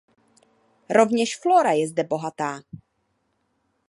Rovněž 0.89 1.37
flora 1.39 1.71
je 1.71 1.87
zde 1.87 2.03
bohatá. 2.03 2.59